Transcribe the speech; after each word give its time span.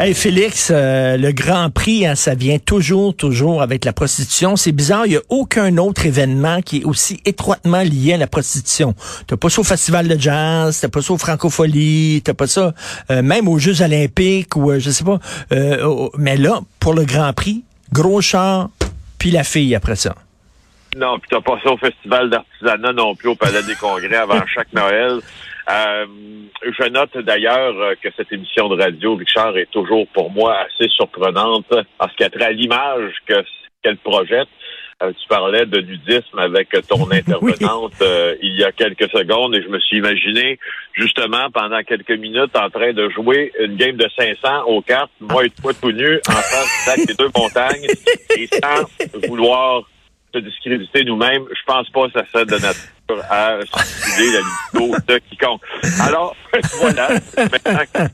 Hey 0.00 0.14
Félix, 0.14 0.70
euh, 0.72 1.16
le 1.16 1.32
Grand 1.32 1.70
Prix, 1.70 2.06
hein, 2.06 2.14
ça 2.14 2.36
vient 2.36 2.60
toujours, 2.60 3.16
toujours 3.16 3.62
avec 3.62 3.84
la 3.84 3.92
prostitution. 3.92 4.54
C'est 4.54 4.70
bizarre, 4.70 5.06
il 5.06 5.10
n'y 5.10 5.16
a 5.16 5.22
aucun 5.28 5.76
autre 5.76 6.06
événement 6.06 6.62
qui 6.62 6.78
est 6.78 6.84
aussi 6.84 7.20
étroitement 7.24 7.82
lié 7.82 8.14
à 8.14 8.16
la 8.16 8.28
prostitution. 8.28 8.94
T'as 9.26 9.36
pas 9.36 9.48
ça 9.48 9.60
au 9.60 9.64
Festival 9.64 10.06
de 10.06 10.16
jazz, 10.16 10.78
t'as 10.80 10.88
pas 10.88 11.02
ça 11.02 11.14
au 11.14 11.18
Francophonie, 11.18 12.22
t'as 12.24 12.34
pas 12.34 12.46
ça 12.46 12.74
euh, 13.10 13.22
même 13.22 13.48
aux 13.48 13.58
Jeux 13.58 13.82
olympiques 13.82 14.54
ou 14.54 14.70
euh, 14.70 14.78
je 14.78 14.90
sais 14.90 15.02
pas. 15.02 15.18
mais 16.16 16.36
là, 16.36 16.60
pour 16.78 16.94
le 16.94 17.04
Grand 17.04 17.32
Prix, 17.32 17.64
gros 17.92 18.20
char, 18.20 18.70
puis 19.18 19.32
la 19.32 19.42
fille 19.42 19.74
après 19.74 19.96
ça. 19.96 20.14
Non, 20.96 21.18
puis 21.18 21.28
t'as 21.28 21.40
pas 21.40 21.58
ça 21.64 21.72
au 21.72 21.76
Festival 21.76 22.30
d'artisanat 22.30 22.92
non 22.92 23.16
plus 23.16 23.30
au 23.30 23.34
Palais 23.34 23.64
des 23.64 23.74
Congrès 23.74 24.14
avant 24.14 24.46
chaque 24.54 24.72
Noël. 24.72 25.18
Euh, 25.70 26.06
je 26.62 26.88
note 26.88 27.16
d'ailleurs 27.18 27.74
euh, 27.76 27.94
que 28.02 28.08
cette 28.16 28.32
émission 28.32 28.68
de 28.68 28.82
radio, 28.82 29.16
Richard, 29.16 29.56
est 29.58 29.70
toujours 29.70 30.06
pour 30.08 30.30
moi 30.30 30.56
assez 30.60 30.88
surprenante 30.88 31.72
parce 31.98 32.14
qu'elle 32.16 32.30
trait 32.30 32.46
à 32.46 32.52
l'image 32.52 33.12
que 33.26 33.34
qu'elle 33.82 33.98
projette. 33.98 34.48
Euh, 35.02 35.12
tu 35.12 35.28
parlais 35.28 35.66
de 35.66 35.80
nudisme 35.80 36.38
avec 36.38 36.70
ton 36.88 37.08
intervenante 37.10 38.02
il 38.42 38.56
y 38.56 38.64
a 38.64 38.72
quelques 38.72 39.08
secondes 39.10 39.54
et 39.54 39.62
je 39.62 39.68
me 39.68 39.78
suis 39.78 39.98
imaginé 39.98 40.58
justement 40.94 41.50
pendant 41.52 41.80
quelques 41.82 42.18
minutes 42.18 42.56
en 42.56 42.70
train 42.70 42.92
de 42.92 43.08
jouer 43.10 43.52
une 43.60 43.76
game 43.76 43.96
de 43.96 44.08
500 44.18 44.64
aux 44.64 44.82
cartes, 44.82 45.12
moi 45.20 45.44
et 45.44 45.50
toi 45.50 45.72
tout 45.80 45.92
nu 45.92 46.18
en 46.28 46.32
face 46.32 47.06
des 47.06 47.14
deux 47.14 47.30
montagnes 47.36 47.86
et 48.36 48.46
sans 48.46 49.28
vouloir 49.28 49.84
se 50.32 50.38
discréditer 50.38 51.04
nous-mêmes. 51.04 51.44
Je 51.50 51.62
pense 51.66 51.88
pas 51.90 52.06
que 52.06 52.12
ça 52.12 52.26
serait 52.26 52.46
de 52.46 52.52
notre 52.52 52.78
à 53.30 53.58
suicider 53.64 54.32
la 54.32 54.40
libido 54.40 54.96
de 55.06 55.18
quiconque. 55.18 55.62
Alors, 56.00 56.36
voilà, 56.80 57.08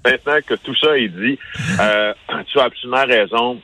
maintenant, 0.05 0.39
que 0.47 0.55
tout 0.55 0.75
ça 0.77 0.97
est 0.97 1.09
dit, 1.09 1.39
euh, 1.81 2.15
tu 2.47 2.59
as 2.61 2.65
absolument 2.65 3.05
raison. 3.05 3.61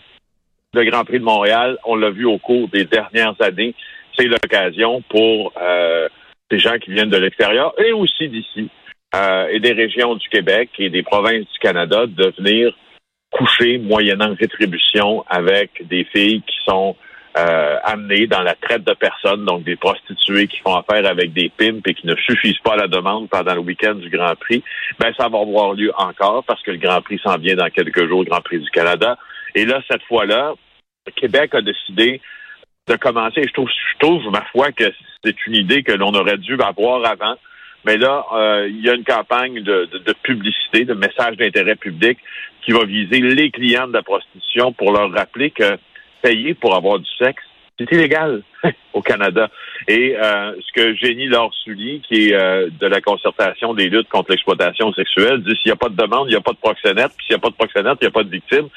Le 0.73 0.85
Grand 0.85 1.05
Prix 1.05 1.19
de 1.19 1.25
Montréal, 1.25 1.79
on 1.85 1.97
l'a 1.97 2.11
vu 2.11 2.27
au 2.27 2.39
cours 2.39 2.69
des 2.69 2.85
dernières 2.85 3.35
années, 3.41 3.75
c'est 4.17 4.27
l'occasion 4.27 5.03
pour 5.09 5.53
euh, 5.61 6.09
des 6.51 6.59
gens 6.59 6.79
qui 6.79 6.93
viennent 6.93 7.11
de 7.11 7.17
l'extérieur 7.17 7.75
et 7.81 7.93
aussi 7.93 8.29
d'ici 8.29 8.71
euh, 9.15 9.49
et 9.51 9.59
des 9.59 9.73
régions 9.73 10.15
du 10.15 10.29
Québec 10.29 10.71
et 10.79 10.91
des 10.91 11.03
provinces 11.03 11.47
du 11.53 11.59
Canada 11.61 12.07
de 12.07 12.33
venir 12.39 12.73
coucher 13.33 13.79
moyennant 13.79 14.35
rétribution 14.39 15.25
avec 15.29 15.87
des 15.89 16.05
filles 16.05 16.43
qui 16.43 16.57
sont 16.69 16.97
euh, 17.39 17.77
amenés 17.85 18.27
dans 18.27 18.43
la 18.43 18.55
traite 18.55 18.85
de 18.85 18.93
personnes, 18.95 19.45
donc 19.45 19.63
des 19.63 19.77
prostituées 19.77 20.49
qui 20.49 20.59
font 20.59 20.75
affaire 20.75 21.07
avec 21.09 21.33
des 21.33 21.49
pimps 21.49 21.83
et 21.87 21.95
qui 21.95 22.07
ne 22.07 22.17
suffisent 22.17 22.59
pas 22.59 22.73
à 22.73 22.77
la 22.77 22.89
demande 22.89 23.29
pendant 23.29 23.55
le 23.55 23.61
week-end 23.61 23.95
du 23.95 24.11
Grand 24.11 24.35
Prix, 24.35 24.65
ben 24.99 25.13
ça 25.17 25.29
va 25.29 25.39
avoir 25.39 25.75
lieu 25.75 25.93
encore 25.97 26.43
parce 26.45 26.63
que 26.63 26.73
le 26.73 26.79
Grand 26.79 27.01
Prix 27.03 27.21
s'en 27.23 27.37
vient 27.39 27.55
dans 27.55 27.71
quelques 27.71 28.09
jours, 28.09 28.25
le 28.25 28.31
Grand 28.31 28.41
Prix 28.41 28.59
du 28.59 28.71
Canada. 28.71 29.17
Et 29.55 29.65
là, 29.65 29.81
cette 29.89 30.03
fois-là, 30.05 30.55
Québec 31.15 31.55
a 31.55 31.63
décidé 31.63 32.21
de 32.89 32.97
commencer. 32.97 33.43
Je 33.47 33.53
trouve, 33.53 33.69
je 33.69 33.99
trouve, 33.99 34.31
ma 34.31 34.45
foi, 34.53 34.73
que 34.73 34.93
c'est 35.25 35.47
une 35.47 35.55
idée 35.55 35.83
que 35.83 35.93
l'on 35.93 36.13
aurait 36.15 36.39
dû 36.39 36.61
avoir 36.61 37.05
avant. 37.05 37.37
Mais 37.85 37.97
là, 37.97 38.27
euh, 38.33 38.69
il 38.69 38.85
y 38.85 38.91
a 38.91 38.95
une 38.95 39.05
campagne 39.05 39.63
de, 39.63 39.89
de, 39.91 39.99
de 39.99 40.13
publicité, 40.23 40.85
de 40.85 40.95
message 40.95 41.37
d'intérêt 41.37 41.77
public 41.77 42.19
qui 42.63 42.73
va 42.73 42.85
viser 42.85 43.21
les 43.21 43.51
clients 43.51 43.89
de 43.89 43.95
la 43.95 44.03
prostitution 44.03 44.73
pour 44.73 44.93
leur 44.93 45.11
rappeler 45.13 45.51
que 45.51 45.79
payer 46.23 46.55
pour 46.55 46.75
avoir 46.75 46.99
du 46.99 47.11
sexe, 47.19 47.43
c'est 47.79 47.91
illégal 47.93 48.43
au 48.93 49.01
Canada. 49.01 49.49
Et 49.89 50.17
euh, 50.17 50.55
ce 50.61 50.73
que 50.73 50.95
Génie 50.95 51.29
Sully, 51.65 52.03
qui 52.07 52.29
est 52.29 52.35
euh, 52.35 52.69
de 52.79 52.87
la 52.87 53.01
concertation 53.01 53.75
des 53.75 53.89
luttes 53.89 54.09
contre 54.09 54.31
l'exploitation 54.31 54.93
sexuelle, 54.93 55.43
dit 55.43 55.57
s'il 55.57 55.71
n'y 55.71 55.73
a 55.73 55.77
pas 55.77 55.89
de 55.89 55.97
demande, 55.97 56.29
il 56.29 56.33
n'y 56.33 56.37
a 56.37 56.43
pas 56.43 56.53
de 56.53 56.59
proxénète, 56.59 57.13
puis 57.17 57.27
s'il 57.27 57.37
n'y 57.37 57.41
a 57.41 57.43
pas 57.43 57.51
de 57.51 57.55
proxénète, 57.55 57.99
il 58.01 58.05
n'y 58.05 58.09
a 58.09 58.13
pas 58.13 58.25
de 58.25 58.31
victime. 58.31 58.69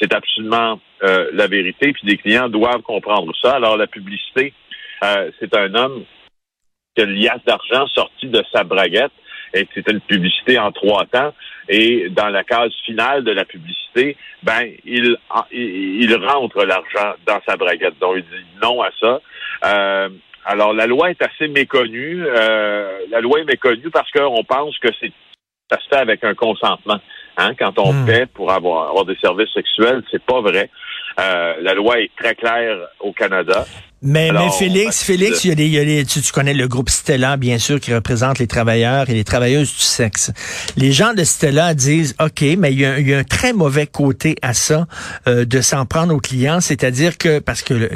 C'est 0.00 0.12
absolument 0.12 0.80
euh, 1.04 1.28
la 1.32 1.46
vérité, 1.46 1.92
puis 1.92 2.02
les 2.04 2.16
clients 2.16 2.48
doivent 2.48 2.82
comprendre 2.82 3.32
ça. 3.40 3.52
Alors 3.52 3.76
la 3.76 3.86
publicité, 3.86 4.52
c'est 5.38 5.56
un 5.56 5.74
homme 5.76 6.04
qui 6.96 7.02
a 7.02 7.06
liasse 7.06 7.44
d'argent 7.46 7.86
sorti 7.86 8.26
de 8.26 8.42
sa 8.52 8.64
braguette 8.64 9.12
et 9.54 9.66
c'était 9.74 9.92
une 9.92 10.00
publicité 10.00 10.58
en 10.58 10.72
trois 10.72 11.06
temps. 11.06 11.32
Et 11.68 12.08
dans 12.10 12.28
la 12.28 12.44
case 12.44 12.72
finale 12.84 13.24
de 13.24 13.32
la 13.32 13.44
publicité, 13.44 14.16
ben 14.42 14.70
il 14.84 15.16
il, 15.52 16.14
rentre 16.14 16.64
l'argent 16.64 17.14
dans 17.26 17.40
sa 17.46 17.56
braguette. 17.56 17.98
Donc 18.00 18.16
il 18.16 18.22
dit 18.22 18.44
non 18.62 18.82
à 18.82 18.90
ça. 18.98 19.20
Euh, 19.64 20.08
alors 20.44 20.72
la 20.72 20.86
loi 20.86 21.10
est 21.10 21.22
assez 21.22 21.48
méconnue. 21.48 22.24
Euh, 22.26 22.98
la 23.10 23.20
loi 23.20 23.40
est 23.40 23.44
méconnue 23.44 23.90
parce 23.90 24.10
qu'on 24.10 24.44
pense 24.44 24.78
que 24.78 24.88
c'est 25.00 25.12
ça 25.70 25.78
se 25.78 25.88
fait 25.88 26.00
avec 26.00 26.24
un 26.24 26.34
consentement. 26.34 26.98
Hein? 27.36 27.52
Quand 27.58 27.78
on 27.78 27.92
hmm. 27.92 28.06
paie 28.06 28.26
pour 28.26 28.50
avoir, 28.50 28.88
avoir 28.88 29.04
des 29.04 29.16
services 29.16 29.52
sexuels, 29.52 30.02
c'est 30.10 30.22
pas 30.22 30.40
vrai. 30.40 30.70
Euh, 31.20 31.54
la 31.60 31.74
loi 31.74 32.00
est 32.00 32.10
très 32.16 32.34
claire 32.34 32.78
au 33.00 33.12
Canada. 33.12 33.66
Mais, 34.00 34.30
mais 34.30 34.48
Félix, 34.56 35.02
Félix, 35.02 35.44
il 35.44 35.48
y 35.48 35.50
a 35.50 35.54
des, 35.56 35.66
il 35.66 35.72
y 35.72 35.78
a 35.78 35.84
des 35.84 36.04
tu, 36.04 36.20
tu, 36.20 36.30
connais 36.30 36.54
le 36.54 36.68
groupe 36.68 36.88
Stella, 36.88 37.36
bien 37.36 37.58
sûr, 37.58 37.80
qui 37.80 37.92
représente 37.92 38.38
les 38.38 38.46
travailleurs 38.46 39.10
et 39.10 39.12
les 39.12 39.24
travailleuses 39.24 39.74
du 39.74 39.82
sexe. 39.82 40.30
Les 40.76 40.92
gens 40.92 41.14
de 41.14 41.24
Stella 41.24 41.74
disent, 41.74 42.14
OK, 42.20 42.44
mais 42.58 42.72
il 42.72 42.78
y 42.78 42.86
a, 42.86 43.00
il 43.00 43.08
y 43.08 43.14
a 43.14 43.18
un 43.18 43.24
très 43.24 43.52
mauvais 43.52 43.88
côté 43.88 44.36
à 44.40 44.54
ça, 44.54 44.86
euh, 45.26 45.44
de 45.44 45.60
s'en 45.60 45.84
prendre 45.84 46.14
aux 46.14 46.20
clients, 46.20 46.60
c'est-à-dire 46.60 47.18
que, 47.18 47.40
parce 47.40 47.62
que 47.62 47.90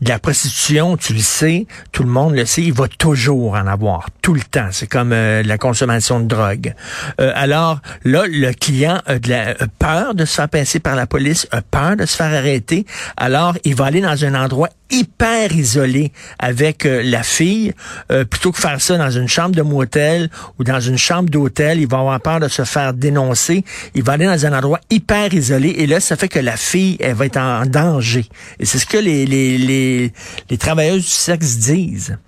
la 0.00 0.18
prostitution, 0.18 0.96
tu 0.96 1.12
le 1.12 1.20
sais, 1.20 1.66
tout 1.92 2.02
le 2.02 2.10
monde 2.10 2.34
le 2.34 2.44
sait, 2.44 2.62
il 2.62 2.72
va 2.72 2.88
toujours 2.88 3.52
en 3.54 3.68
avoir, 3.68 4.08
tout 4.22 4.34
le 4.34 4.42
temps. 4.42 4.70
C'est 4.72 4.88
comme 4.88 5.12
euh, 5.12 5.44
la 5.44 5.58
consommation 5.58 6.18
de 6.18 6.26
drogue. 6.26 6.74
Euh, 7.20 7.30
alors, 7.36 7.78
là, 8.02 8.24
le 8.28 8.52
client 8.52 9.00
a, 9.06 9.20
de 9.20 9.30
la, 9.30 9.50
a 9.50 9.66
peur 9.78 10.16
de 10.16 10.24
se 10.24 10.34
faire 10.34 10.48
pincer 10.48 10.80
par 10.80 10.96
la 10.96 11.06
police, 11.06 11.46
a 11.52 11.62
peur 11.62 11.94
de 11.94 12.04
se 12.04 12.16
faire 12.16 12.34
arrêter, 12.34 12.84
alors 13.16 13.54
il 13.62 13.76
va 13.76 13.84
aller 13.84 14.00
dans 14.00 14.24
un 14.24 14.34
endroit 14.34 14.70
hyper 14.90 15.35
isolé 15.44 16.12
avec 16.38 16.86
euh, 16.86 17.02
la 17.04 17.22
fille, 17.22 17.72
euh, 18.10 18.24
plutôt 18.24 18.52
que 18.52 18.58
faire 18.58 18.80
ça 18.80 18.96
dans 18.96 19.10
une 19.10 19.28
chambre 19.28 19.54
de 19.54 19.62
motel 19.62 20.28
ou 20.58 20.64
dans 20.64 20.80
une 20.80 20.98
chambre 20.98 21.30
d'hôtel, 21.30 21.80
il 21.80 21.88
va 21.88 21.98
avoir 21.98 22.20
peur 22.20 22.40
de 22.40 22.48
se 22.48 22.64
faire 22.64 22.94
dénoncer. 22.94 23.64
Il 23.94 24.02
va 24.02 24.14
aller 24.14 24.26
dans 24.26 24.46
un 24.46 24.56
endroit 24.56 24.80
hyper 24.90 25.32
isolé 25.34 25.70
et 25.78 25.86
là, 25.86 26.00
ça 26.00 26.16
fait 26.16 26.28
que 26.28 26.38
la 26.38 26.56
fille, 26.56 26.96
elle 27.00 27.14
va 27.14 27.26
être 27.26 27.38
en 27.38 27.66
danger. 27.66 28.24
Et 28.58 28.64
c'est 28.64 28.78
ce 28.78 28.86
que 28.86 28.98
les, 28.98 29.26
les, 29.26 29.58
les, 29.58 30.12
les 30.50 30.58
travailleuses 30.58 31.04
du 31.04 31.10
sexe 31.10 31.58
disent. 31.58 32.18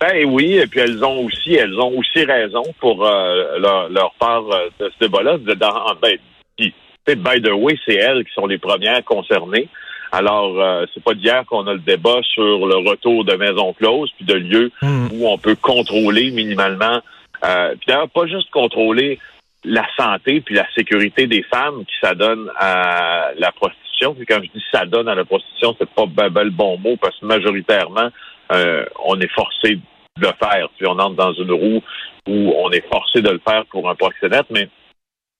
Ben 0.00 0.24
oui, 0.26 0.54
et 0.54 0.66
puis 0.66 0.80
elles 0.80 1.04
ont 1.04 1.26
aussi, 1.26 1.54
elles 1.54 1.78
ont 1.78 1.96
aussi 1.96 2.24
raison 2.24 2.64
pour 2.80 3.06
euh, 3.06 3.58
leur, 3.58 3.88
leur, 3.88 4.12
part 4.18 4.42
de 4.80 4.90
ce 4.90 5.04
débat-là. 5.06 5.38
Ben, 5.46 6.18
by 7.06 7.40
the 7.40 7.52
way, 7.52 7.78
c'est 7.84 7.94
elles 7.94 8.24
qui 8.24 8.32
sont 8.32 8.46
les 8.46 8.58
premières 8.58 9.04
concernées. 9.04 9.68
Alors, 10.12 10.60
euh, 10.60 10.84
c'est 10.92 11.02
pas 11.02 11.14
d'hier 11.14 11.44
qu'on 11.46 11.66
a 11.66 11.72
le 11.72 11.78
débat 11.78 12.20
sur 12.22 12.66
le 12.66 12.76
retour 12.88 13.24
de 13.24 13.34
maisons 13.34 13.72
closes, 13.72 14.12
puis 14.16 14.26
de 14.26 14.34
lieux 14.34 14.70
hmm. 14.82 15.08
où 15.10 15.26
on 15.26 15.38
peut 15.38 15.56
contrôler 15.56 16.30
minimalement, 16.30 17.00
euh, 17.44 17.70
puis 17.70 17.86
d'ailleurs 17.88 18.10
pas 18.10 18.26
juste 18.26 18.50
contrôler 18.50 19.18
la 19.64 19.86
santé 19.96 20.40
puis 20.40 20.54
la 20.54 20.66
sécurité 20.74 21.26
des 21.26 21.42
femmes 21.44 21.84
qui 21.86 21.94
s'adonnent 22.00 22.50
à 22.56 23.30
la 23.38 23.52
prostitution. 23.52 24.14
Puis 24.14 24.26
quand 24.26 24.40
je 24.42 24.50
dis 24.52 24.64
s'adonnent 24.70 25.08
à 25.08 25.14
la 25.14 25.24
prostitution, 25.24 25.74
c'est 25.78 25.88
pas 25.88 26.06
ben, 26.06 26.28
ben, 26.28 26.44
le 26.44 26.50
bon 26.50 26.76
mot 26.78 26.96
parce 26.96 27.18
que 27.18 27.26
majoritairement, 27.26 28.10
euh, 28.52 28.84
on 29.04 29.18
est 29.20 29.32
forcé 29.32 29.76
de 29.76 29.80
le 30.20 30.32
faire. 30.38 30.68
Puis 30.76 30.86
on 30.86 30.98
entre 30.98 31.16
dans 31.16 31.32
une 31.32 31.52
roue 31.52 31.82
où 32.28 32.54
on 32.58 32.70
est 32.70 32.86
forcé 32.88 33.22
de 33.22 33.30
le 33.30 33.40
faire 33.46 33.64
pour 33.66 33.88
un 33.88 33.94
proxénète, 33.94 34.46
mais 34.50 34.68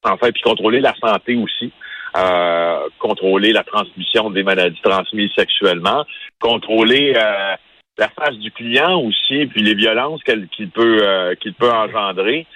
en 0.05 0.17
fait, 0.17 0.33
puis 0.33 0.43
contrôler 0.43 0.81
la 0.81 0.95
santé 0.95 1.37
aussi. 1.37 1.73
Euh, 2.15 2.89
contrôler 2.99 3.53
la 3.53 3.65
transmission 3.65 4.29
des 4.29 4.43
maladies 4.43 4.81
transmises 4.83 5.31
sexuellement, 5.35 6.05
contrôler 6.41 7.15
euh, 7.17 7.55
la 7.97 8.09
face 8.11 8.37
du 8.37 8.51
client 8.51 9.01
aussi, 9.01 9.47
puis 9.47 9.63
les 9.63 9.75
violences 9.75 10.21
qu'il 10.25 10.69
peut 10.69 10.99
euh, 11.03 11.35
qu'il 11.37 11.55
peut 11.55 11.73
engendrer 11.73 12.47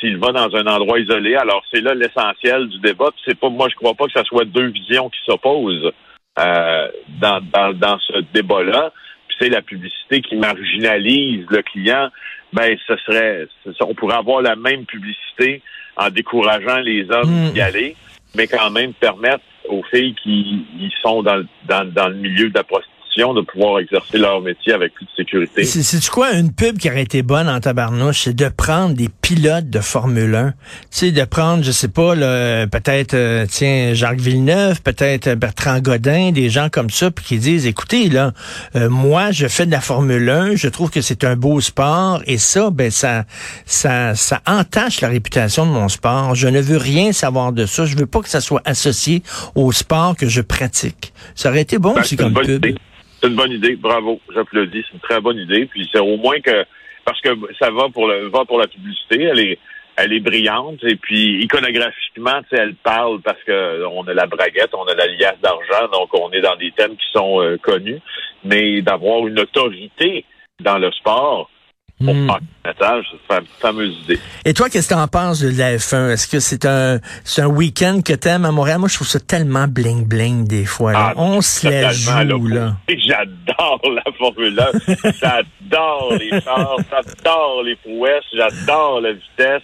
s'il 0.00 0.16
va 0.16 0.32
dans 0.32 0.52
un 0.56 0.66
endroit 0.66 0.98
isolé. 0.98 1.36
Alors 1.36 1.62
c'est 1.72 1.82
là 1.82 1.94
l'essentiel 1.94 2.68
du 2.68 2.80
débat. 2.80 3.10
C'est 3.24 3.38
pas 3.38 3.48
moi 3.48 3.68
je 3.70 3.76
crois 3.76 3.94
pas 3.94 4.06
que 4.06 4.18
ce 4.18 4.24
soit 4.24 4.44
deux 4.44 4.70
visions 4.70 5.08
qui 5.08 5.20
s'opposent 5.24 5.92
dans, 6.36 7.40
dans, 7.52 7.78
dans 7.78 7.98
ce 8.00 8.20
débat-là. 8.34 8.92
Puis 9.28 9.36
c'est 9.38 9.50
la 9.50 9.62
publicité 9.62 10.20
qui 10.20 10.34
marginalise 10.34 11.46
le 11.48 11.62
client. 11.62 12.08
Ben 12.52 12.76
ce 12.88 12.96
serait 13.06 13.46
on 13.82 13.94
pourrait 13.94 14.16
avoir 14.16 14.42
la 14.42 14.56
même 14.56 14.84
publicité 14.84 15.62
en 15.96 16.10
décourageant 16.10 16.78
les 16.78 17.08
hommes 17.10 17.52
d'y 17.52 17.60
hmm. 17.60 17.64
aller 17.64 17.96
mais 18.36 18.46
quand 18.46 18.70
même 18.70 18.92
permettre 18.94 19.44
aux 19.68 19.82
filles 19.84 20.14
qui 20.22 20.66
y 20.78 20.90
sont 21.02 21.22
dans, 21.22 21.42
dans, 21.66 21.90
dans 21.92 22.08
le 22.08 22.16
milieu 22.16 22.50
de 22.50 22.54
la 22.54 22.64
prostitution 22.64 22.95
conditions 23.16 23.34
de 23.34 23.40
pouvoir 23.42 23.78
exercer 23.78 24.18
leur 24.18 24.40
métier 24.40 24.72
avec 24.72 24.94
plus 24.94 25.04
de 25.04 25.10
sécurité. 25.16 25.64
C'est 25.64 26.08
quoi 26.08 26.32
une 26.32 26.52
pub 26.52 26.78
qui 26.78 26.90
aurait 26.90 27.02
été 27.02 27.22
bonne 27.22 27.48
en 27.48 27.60
tabarnouche, 27.60 28.22
c'est 28.22 28.34
de 28.34 28.48
prendre 28.48 28.94
des 28.94 29.08
pilotes 29.08 29.70
de 29.70 29.80
Formule 29.80 30.34
1, 30.34 30.50
tu 30.50 30.54
sais, 30.90 31.12
de 31.12 31.24
prendre, 31.24 31.62
je 31.62 31.70
sais 31.70 31.88
pas, 31.88 32.14
peut-être, 32.66 33.14
euh, 33.14 33.46
tiens, 33.48 33.94
Jacques 33.94 34.20
Villeneuve, 34.20 34.82
peut-être 34.82 35.34
Bertrand 35.34 35.80
Godin, 35.80 36.32
des 36.32 36.50
gens 36.50 36.68
comme 36.68 36.90
ça, 36.90 37.10
puis 37.10 37.24
qui 37.24 37.38
disent, 37.38 37.66
écoutez, 37.66 38.08
là, 38.08 38.32
euh, 38.74 38.88
moi, 38.88 39.30
je 39.30 39.46
fais 39.48 39.66
de 39.66 39.70
la 39.70 39.80
Formule 39.80 40.28
1, 40.28 40.56
je 40.56 40.68
trouve 40.68 40.90
que 40.90 41.00
c'est 41.00 41.24
un 41.24 41.36
beau 41.36 41.60
sport, 41.60 42.22
et 42.26 42.38
ça, 42.38 42.70
ben, 42.70 42.90
ça, 42.90 43.24
ça, 43.64 44.14
ça 44.14 44.40
entache 44.46 45.00
la 45.00 45.08
réputation 45.08 45.66
de 45.66 45.70
mon 45.70 45.88
sport. 45.88 46.34
Je 46.34 46.48
ne 46.48 46.60
veux 46.60 46.76
rien 46.76 47.12
savoir 47.12 47.52
de 47.52 47.66
ça. 47.66 47.86
Je 47.86 47.96
veux 47.96 48.06
pas 48.06 48.20
que 48.20 48.28
ça 48.28 48.40
soit 48.40 48.62
associé 48.64 49.22
au 49.54 49.72
sport 49.72 50.16
que 50.16 50.28
je 50.28 50.40
pratique. 50.40 51.12
Ça 51.34 51.50
aurait 51.50 51.62
été 51.62 51.78
bon 51.78 51.94
ben, 51.94 52.00
aussi 52.00 52.16
comme 52.16 52.34
pub. 52.34 52.66
C'est 53.20 53.28
une 53.28 53.36
bonne 53.36 53.52
idée. 53.52 53.76
Bravo. 53.76 54.20
J'applaudis. 54.34 54.84
C'est 54.86 54.94
une 54.94 55.00
très 55.00 55.20
bonne 55.20 55.38
idée. 55.38 55.66
Puis 55.66 55.88
c'est 55.92 56.00
au 56.00 56.16
moins 56.16 56.40
que, 56.40 56.64
parce 57.04 57.20
que 57.20 57.30
ça 57.58 57.70
va 57.70 57.88
pour 57.88 58.08
le, 58.08 58.28
va 58.28 58.44
pour 58.44 58.58
la 58.58 58.66
publicité. 58.66 59.22
Elle 59.22 59.40
est, 59.40 59.58
elle 59.96 60.12
est 60.12 60.20
brillante 60.20 60.84
et 60.84 60.96
puis 60.96 61.42
iconographiquement, 61.42 62.42
tu 62.42 62.54
sais, 62.56 62.62
elle 62.62 62.74
parle 62.74 63.20
parce 63.22 63.42
que 63.44 63.84
on 63.86 64.06
a 64.06 64.14
la 64.14 64.26
braguette, 64.26 64.74
on 64.74 64.84
a 64.84 64.94
la 64.94 65.06
liasse 65.06 65.40
d'argent, 65.42 65.88
donc 65.90 66.10
on 66.12 66.30
est 66.32 66.42
dans 66.42 66.56
des 66.56 66.70
thèmes 66.72 66.96
qui 66.96 67.06
sont 67.12 67.40
euh, 67.40 67.56
connus, 67.56 68.00
mais 68.44 68.82
d'avoir 68.82 69.26
une 69.26 69.40
autorité 69.40 70.24
dans 70.60 70.78
le 70.78 70.92
sport, 70.92 71.50
pour 72.04 72.14
hmm. 72.14 72.30
c'est 72.64 73.38
une 73.38 73.46
fameuse 73.58 73.96
idée. 74.04 74.18
Et 74.44 74.52
toi, 74.52 74.68
qu'est-ce 74.68 74.88
que 74.88 74.94
tu 74.94 75.00
en 75.00 75.08
penses 75.08 75.40
de 75.40 75.56
la 75.56 75.76
F1? 75.76 76.10
Est-ce 76.10 76.28
que 76.28 76.40
c'est 76.40 76.66
un, 76.66 76.98
c'est 77.24 77.40
un 77.40 77.46
week-end 77.46 78.00
que 78.04 78.12
t'aimes 78.12 78.44
à 78.44 78.52
Montréal? 78.52 78.78
Moi, 78.78 78.88
je 78.88 78.96
trouve 78.96 79.06
ça 79.06 79.18
tellement 79.18 79.66
bling-bling 79.66 80.46
des 80.46 80.66
fois. 80.66 80.92
Là. 80.92 80.98
Ah, 81.08 81.12
On 81.16 81.40
se 81.40 81.66
la 81.66 81.92
joue, 81.92 82.48
là. 82.48 82.74
J'adore 82.88 83.80
la 83.94 84.12
Formule 84.18 84.60
1. 84.60 84.94
j'adore 85.20 86.14
les 86.18 86.40
chars, 86.40 86.76
j'adore 86.90 87.62
les 87.64 87.76
prouesses, 87.76 88.24
j'adore 88.32 89.00
la 89.00 89.12
vitesse. 89.12 89.62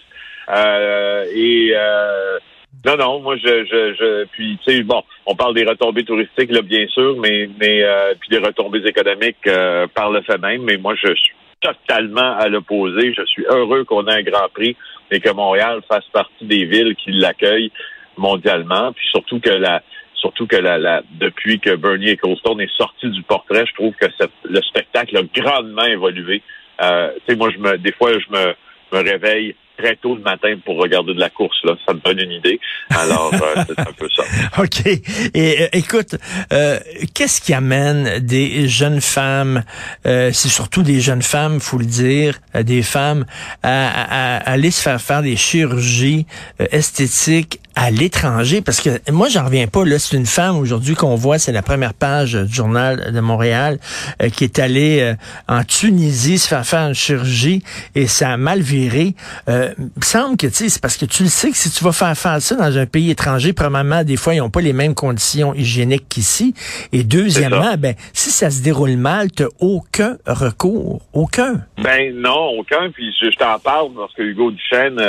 Euh, 0.49 1.25
et 1.33 1.71
euh, 1.75 2.39
non, 2.85 2.97
non, 2.97 3.21
moi 3.21 3.37
je, 3.37 3.65
je, 3.65 3.93
je 3.97 4.25
puis 4.31 4.59
tu 4.65 4.73
sais, 4.73 4.83
bon, 4.83 5.01
on 5.25 5.35
parle 5.35 5.53
des 5.53 5.63
retombées 5.63 6.03
touristiques 6.03 6.51
là, 6.51 6.61
bien 6.61 6.85
sûr, 6.87 7.15
mais 7.17 7.49
mais 7.57 7.81
euh, 7.81 8.13
puis 8.19 8.29
des 8.29 8.45
retombées 8.45 8.85
économiques 8.85 9.47
euh, 9.47 9.87
par 9.93 10.11
le 10.11 10.21
fait 10.21 10.37
même, 10.37 10.63
mais 10.63 10.75
moi 10.75 10.93
je 10.95 11.13
suis 11.15 11.33
totalement 11.63 12.37
à 12.37 12.47
l'opposé. 12.47 13.13
Je 13.13 13.25
suis 13.25 13.45
heureux 13.49 13.83
qu'on 13.83 14.05
ait 14.07 14.19
un 14.19 14.23
Grand 14.23 14.49
Prix 14.53 14.75
et 15.11 15.19
que 15.19 15.31
Montréal 15.31 15.81
fasse 15.87 16.05
partie 16.11 16.45
des 16.45 16.65
villes 16.65 16.95
qui 16.95 17.11
l'accueillent 17.11 17.71
mondialement, 18.17 18.91
puis 18.93 19.05
surtout 19.11 19.39
que 19.39 19.49
la 19.49 19.81
surtout 20.15 20.47
que 20.47 20.55
la, 20.55 20.77
la, 20.77 21.01
depuis 21.19 21.59
que 21.59 21.75
Bernie 21.75 22.11
Ecclestone 22.11 22.61
est 22.61 22.71
sorti 22.77 23.09
du 23.09 23.21
portrait, 23.23 23.65
je 23.67 23.73
trouve 23.73 23.93
que 23.95 24.05
le 24.45 24.61
spectacle 24.61 25.17
a 25.17 25.23
grandement 25.23 25.83
évolué. 25.83 26.41
Euh, 26.81 27.11
tu 27.25 27.33
sais, 27.33 27.35
moi, 27.35 27.49
je 27.51 27.57
me, 27.57 27.77
des 27.77 27.91
fois, 27.91 28.11
je 28.13 28.31
me, 28.31 28.55
me 28.93 29.03
réveille 29.03 29.53
très 29.77 29.95
tôt 29.95 30.15
le 30.15 30.21
matin 30.21 30.55
pour 30.63 30.77
regarder 30.77 31.13
de 31.13 31.19
la 31.19 31.29
course. 31.29 31.57
Là. 31.63 31.75
Ça 31.85 31.93
me 31.93 31.99
donne 31.99 32.19
une 32.19 32.31
idée. 32.31 32.59
Alors, 32.89 33.31
euh, 33.33 33.63
c'est 33.67 33.79
un 33.79 33.93
peu 33.93 34.07
ça. 34.15 34.23
OK. 34.59 34.85
Et 35.33 35.61
euh, 35.61 35.67
écoute, 35.73 36.15
euh, 36.51 36.79
qu'est-ce 37.13 37.41
qui 37.41 37.53
amène 37.53 38.19
des 38.19 38.67
jeunes 38.67 39.01
femmes, 39.01 39.63
c'est 40.03 40.33
surtout 40.33 40.83
des 40.83 40.99
jeunes 40.99 41.21
femmes, 41.21 41.59
faut 41.59 41.77
le 41.77 41.85
dire, 41.85 42.39
des 42.53 42.83
femmes, 42.83 43.25
à, 43.61 44.35
à, 44.35 44.37
aller 44.37 44.71
se 44.71 44.81
faire 44.81 45.01
faire 45.01 45.21
des 45.21 45.35
chirurgies 45.35 46.25
esthétiques 46.71 47.59
à 47.75 47.89
l'étranger 47.89 48.61
parce 48.61 48.81
que 48.81 48.89
moi 49.11 49.29
j'en 49.29 49.45
reviens 49.45 49.67
pas 49.67 49.83
là 49.83 49.97
c'est 49.97 50.15
une 50.15 50.27
femme 50.27 50.57
aujourd'hui 50.57 50.93
qu'on 50.93 51.15
voit 51.15 51.39
c'est 51.39 51.51
la 51.51 51.63
première 51.63 51.93
page 51.93 52.33
du 52.33 52.53
journal 52.53 53.11
de 53.11 53.19
Montréal 53.19 53.79
euh, 54.21 54.29
qui 54.29 54.43
est 54.43 54.59
allée 54.59 54.99
euh, 55.01 55.13
en 55.47 55.63
Tunisie 55.63 56.37
se 56.37 56.47
faire 56.47 56.65
faire 56.65 56.87
une 56.87 56.93
chirurgie 56.93 57.63
et 57.95 58.07
ça 58.07 58.31
a 58.31 58.37
mal 58.37 58.61
viré. 58.61 59.15
Euh, 59.49 59.73
il 59.77 59.85
me 59.85 60.03
semble 60.03 60.37
que 60.37 60.47
tu 60.47 60.53
sais 60.53 60.69
c'est 60.69 60.81
parce 60.81 60.97
que 60.97 61.05
tu 61.05 61.23
le 61.23 61.29
sais 61.29 61.49
que 61.49 61.57
si 61.57 61.71
tu 61.71 61.83
vas 61.83 61.91
faire 61.91 62.15
faire 62.15 62.41
ça 62.41 62.55
dans 62.55 62.77
un 62.77 62.85
pays 62.85 63.09
étranger 63.09 63.53
probablement 63.53 64.03
des 64.03 64.17
fois 64.17 64.35
ils 64.35 64.41
ont 64.41 64.51
pas 64.51 64.61
les 64.61 64.73
mêmes 64.73 64.93
conditions 64.93 65.53
hygiéniques 65.55 66.07
qu'ici. 66.09 66.53
Et 66.91 67.03
deuxièmement 67.03 67.75
ben 67.77 67.95
si 68.13 68.29
ça 68.29 68.51
se 68.51 68.61
déroule 68.61 68.97
mal 68.97 69.31
tu 69.31 69.45
aucun 69.59 70.17
recours 70.27 71.01
aucun. 71.13 71.61
Ben 71.81 72.15
non 72.15 72.59
aucun. 72.59 72.91
Puis 72.91 73.11
je, 73.19 73.29
t'en 73.35 73.57
parle 73.57 73.93
parce 73.95 74.13
que 74.13 74.21
Hugo 74.21 74.51
Duchesne 74.51 74.99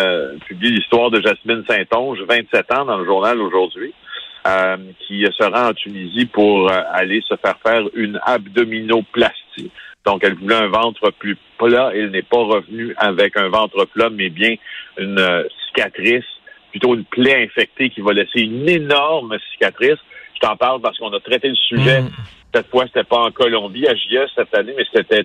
publie 0.46 0.70
l'histoire 0.70 1.10
de 1.10 1.20
Jasmine 1.20 1.62
Saint-Onge 1.69 2.20
27 2.26 2.54
ans 2.73 2.85
dans 2.85 2.99
le 2.99 3.05
journal 3.05 3.41
aujourd'hui, 3.41 3.93
euh, 4.47 4.77
qui 5.06 5.25
se 5.25 5.43
rend 5.43 5.71
en 5.71 5.73
Tunisie 5.73 6.27
pour 6.27 6.71
euh, 6.71 6.83
aller 6.93 7.23
se 7.27 7.35
faire 7.37 7.56
faire 7.67 7.83
une 7.95 8.21
abdominoplastie. 8.25 9.71
Donc, 10.05 10.23
elle 10.23 10.35
voulait 10.35 10.55
un 10.55 10.69
ventre 10.69 11.11
plus 11.19 11.39
plat. 11.56 11.93
Elle 11.95 12.11
n'est 12.11 12.23
pas 12.23 12.43
revenue 12.43 12.95
avec 12.99 13.39
un 13.39 13.49
ventre 13.49 13.87
plat, 13.87 14.11
mais 14.11 14.29
bien 14.29 14.55
une 14.99 15.19
euh, 15.19 15.45
cicatrice, 15.67 16.27
plutôt 16.71 16.95
une 16.95 17.05
plaie 17.05 17.45
infectée 17.45 17.89
qui 17.89 18.03
va 18.03 18.12
laisser 18.12 18.41
une 18.41 18.69
énorme 18.69 19.39
cicatrice. 19.53 19.99
Je 20.35 20.41
t'en 20.41 20.56
parle 20.56 20.83
parce 20.83 20.99
qu'on 20.99 21.12
a 21.12 21.21
traité 21.21 21.49
le 21.49 21.55
sujet. 21.55 22.03
Mm. 22.03 22.11
Cette 22.55 22.69
fois, 22.69 22.85
c'était 22.87 23.05
pas 23.05 23.21
en 23.21 23.31
Colombie, 23.31 23.89
à 23.89 23.95
JE 23.95 24.29
cette 24.35 24.55
année, 24.55 24.75
mais 24.77 24.85
c'était 24.93 25.25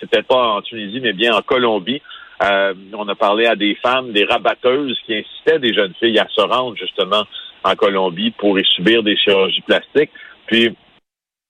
c'était 0.00 0.22
pas 0.22 0.48
en 0.48 0.62
Tunisie, 0.62 1.00
mais 1.00 1.14
bien 1.14 1.34
en 1.34 1.42
Colombie. 1.42 2.02
Euh, 2.42 2.74
on 2.94 3.06
a 3.08 3.14
parlé 3.14 3.46
à 3.46 3.56
des 3.56 3.74
femmes, 3.76 4.12
des 4.12 4.24
rabatteuses 4.24 4.98
qui 5.04 5.14
incitaient 5.14 5.58
des 5.58 5.74
jeunes 5.74 5.94
filles 5.98 6.18
à 6.18 6.26
se 6.28 6.40
rendre 6.40 6.76
justement 6.76 7.24
en 7.64 7.74
Colombie 7.74 8.30
pour 8.30 8.58
y 8.58 8.64
subir 8.64 9.02
des 9.02 9.16
chirurgies 9.16 9.60
plastiques. 9.62 10.10
Puis, 10.46 10.74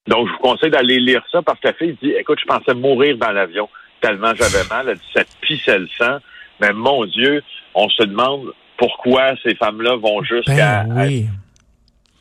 donc, 0.08 0.26
je 0.26 0.32
vous 0.32 0.38
conseille 0.38 0.70
d'aller 0.70 0.98
lire 0.98 1.22
ça 1.30 1.42
parce 1.42 1.60
que 1.60 1.68
la 1.68 1.74
fille 1.74 1.96
dit, 2.02 2.10
écoute, 2.10 2.38
je 2.40 2.46
pensais 2.46 2.74
mourir 2.74 3.16
dans 3.18 3.30
l'avion 3.30 3.68
tellement 4.00 4.32
j'avais 4.34 4.66
mal. 4.68 4.88
Elle 4.88 4.96
dit, 4.96 5.12
ça 5.14 5.22
pissait 5.40 5.78
le 5.78 5.88
sang. 5.98 6.18
Mais 6.60 6.72
mon 6.72 7.04
Dieu, 7.06 7.42
on 7.74 7.88
se 7.88 8.02
demande 8.02 8.52
pourquoi 8.76 9.34
ces 9.42 9.54
femmes-là 9.54 9.96
vont 9.96 10.22
jusqu'à 10.22 10.84
ben 10.84 11.28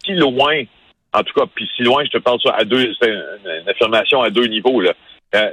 si 0.06 0.14
loin. 0.14 0.64
En 1.14 1.24
tout 1.24 1.34
cas, 1.34 1.46
puis 1.54 1.68
si 1.76 1.84
loin, 1.84 2.04
je 2.06 2.12
te 2.12 2.18
parle 2.18 2.40
ça 2.42 2.52
à 2.52 2.64
deux, 2.64 2.94
c'est 3.02 3.10
une, 3.10 3.70
affirmation 3.70 4.22
à 4.22 4.30
deux 4.30 4.46
niveaux 4.46 4.80
là. 4.82 4.94
Euh, 5.36 5.50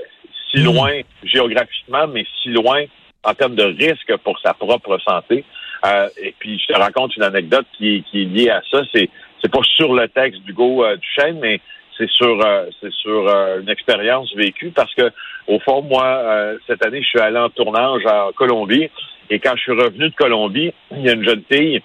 si 0.51 0.61
hmm. 0.61 0.65
loin 0.65 1.01
géographiquement, 1.25 2.07
mais 2.09 2.27
si 2.43 2.51
loin 2.51 2.85
en 3.27 3.35
termes 3.35 3.57
de 3.57 3.65
risque 3.65 4.17
pour 4.25 4.39
sa 4.41 4.55
propre 4.55 4.99
santé. 4.99 5.45
Euh, 5.85 6.09
et 6.23 6.35
puis, 6.39 6.59
je 6.59 6.73
te 6.73 6.79
raconte 6.79 7.17
une 7.17 7.25
anecdote 7.25 7.67
qui, 7.77 8.05
est 8.15 8.15
liée 8.15 8.51
à 8.51 8.63
ça. 8.71 8.83
C'est 8.95 9.11
c'est 9.43 9.51
pas 9.51 9.63
sur 9.63 9.95
le 9.95 10.09
texte 10.09 10.41
d'Hugo 10.43 10.85
euh, 10.85 10.97
Duchesne, 10.97 11.39
mais 11.41 11.61
c'est 11.97 12.09
sur 12.09 12.45
euh, 12.45 12.67
c'est 12.81 12.93
sur 12.93 13.29
euh, 13.29 13.61
une 13.61 13.69
expérience 13.69 14.35
vécue 14.35 14.71
parce 14.71 14.95
que 14.95 15.11
au 15.47 15.61
fond, 15.61 15.83
moi, 15.83 16.57
cette 16.67 16.85
année, 16.85 17.03
je 17.03 17.07
suis 17.07 17.21
allé 17.21 17.39
en 17.39 17.51
tournage 17.51 18.05
en 18.05 18.33
Colombie 18.33 18.91
et 19.31 19.39
quand 19.39 19.55
je 19.55 19.63
suis 19.63 19.73
revenu 19.73 20.09
de 20.09 20.15
Colombie, 20.15 20.73
il 20.91 21.03
y 21.03 21.09
a 21.09 21.13
une 21.13 21.25
jeune 21.25 21.45
fille 21.49 21.81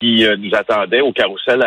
qui 0.00 0.26
nous 0.38 0.54
attendait 0.54 1.00
au 1.00 1.12
carrousel, 1.12 1.64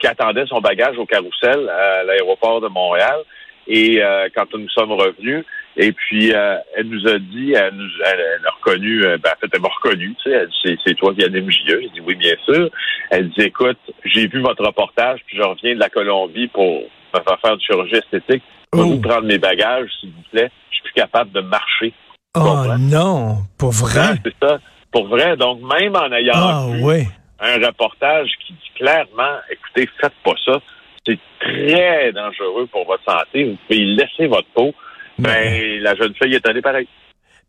qui 0.00 0.06
attendait 0.08 0.44
son 0.46 0.60
bagage 0.60 0.98
au 0.98 1.06
carrousel 1.06 1.68
à 1.68 2.02
l'aéroport 2.02 2.60
de 2.60 2.66
Montréal. 2.66 3.20
Et 3.68 4.02
quand 4.34 4.52
nous 4.52 4.68
sommes 4.70 4.90
revenus, 4.90 5.44
et 5.76 5.92
puis, 5.92 6.32
euh, 6.34 6.58
elle 6.76 6.88
nous 6.88 7.06
a 7.08 7.18
dit, 7.18 7.52
elle, 7.52 7.74
nous, 7.74 7.88
elle, 8.04 8.46
a 8.46 8.50
reconnu, 8.50 9.04
euh, 9.04 9.16
ben, 9.18 9.30
en 9.30 9.40
fait, 9.40 9.48
elle 9.52 9.60
m'a 9.60 9.68
reconnu, 9.68 10.14
tu 10.22 10.30
sais, 10.30 10.36
elle 10.36 10.48
dit, 10.48 10.80
c'est 10.84 10.94
toi 10.94 11.14
qui 11.14 11.24
anime 11.24 11.50
JE. 11.50 11.64
J'ai 11.66 11.88
dit, 11.88 12.00
oui, 12.06 12.14
bien 12.14 12.34
sûr. 12.44 12.68
Elle 13.10 13.30
dit, 13.30 13.42
écoute, 13.42 13.78
j'ai 14.04 14.26
vu 14.28 14.40
votre 14.40 14.64
reportage, 14.64 15.20
puis 15.26 15.38
je 15.38 15.42
reviens 15.42 15.74
de 15.74 15.80
la 15.80 15.88
Colombie 15.88 16.48
pour 16.48 16.82
me 17.14 17.20
faire 17.26 17.40
faire 17.40 17.56
du 17.56 17.64
chirurgie 17.64 17.96
esthétique. 17.96 18.42
Pour 18.70 18.82
vous 18.82 19.00
oh. 19.02 19.08
prendre 19.08 19.26
mes 19.26 19.38
bagages, 19.38 19.90
s'il 20.00 20.10
vous 20.10 20.22
plaît. 20.30 20.50
Je 20.70 20.76
suis 20.76 20.82
plus 20.84 20.94
capable 20.94 21.32
de 21.32 21.40
marcher. 21.40 21.92
Oh 22.34 22.64
non, 22.78 23.38
pour 23.58 23.72
vrai? 23.72 24.14
c'est 24.24 24.34
ça. 24.42 24.58
Pour 24.90 25.08
vrai. 25.08 25.36
Donc, 25.36 25.60
même 25.60 25.94
en 25.94 26.10
ayant 26.12 26.32
ah, 26.34 26.66
vu 26.70 27.06
un 27.38 27.66
reportage 27.66 28.30
qui 28.46 28.54
dit 28.54 28.70
clairement, 28.76 29.36
écoutez, 29.50 29.88
faites 30.00 30.14
pas 30.24 30.34
ça. 30.44 30.60
C'est 31.06 31.18
très 31.40 32.12
dangereux 32.12 32.66
pour 32.70 32.86
votre 32.86 33.04
santé. 33.04 33.44
Vous 33.44 33.58
pouvez 33.66 33.84
laisser 33.84 34.26
votre 34.26 34.48
peau. 34.54 34.72
Ben, 35.22 35.80
la 35.82 35.94
jeune 35.94 36.14
fille 36.14 36.34
est 36.34 36.46
allée 36.46 36.62
pareil. 36.62 36.88